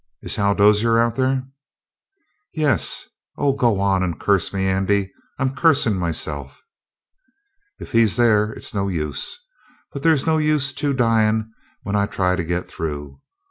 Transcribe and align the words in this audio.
Is 0.23 0.35
Hal 0.37 0.55
Dozier 0.55 0.97
out 0.97 1.15
there?" 1.15 1.43
"Yes. 2.55 3.07
Oh, 3.37 3.53
go 3.53 3.79
on 3.79 4.01
and 4.01 4.19
curse 4.19 4.51
me, 4.51 4.65
Andy. 4.67 5.11
I'm 5.37 5.55
cursin' 5.55 5.95
myself!" 5.95 6.63
"If 7.77 7.91
he's 7.91 8.15
there, 8.15 8.51
it's 8.51 8.73
no 8.73 8.87
use. 8.87 9.37
But 9.93 10.01
there's 10.01 10.25
no 10.25 10.37
use 10.37 10.73
two 10.73 10.95
dyin' 10.95 11.51
when 11.83 11.95
I 11.95 12.07
try 12.07 12.35
to 12.35 12.43
get 12.43 12.67
through. 12.67 13.21